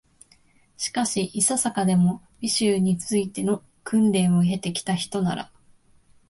[0.77, 5.51] しかし、いささかでも、美醜に就いての訓練を経て来たひとなら、